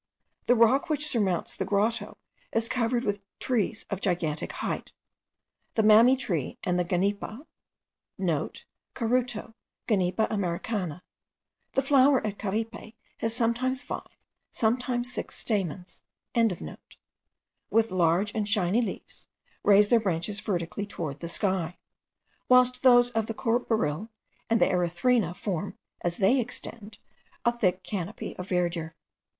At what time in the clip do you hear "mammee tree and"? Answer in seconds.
5.83-6.79